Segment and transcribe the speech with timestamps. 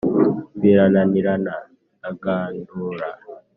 [0.61, 1.53] birananirana
[1.97, 3.07] ndagandura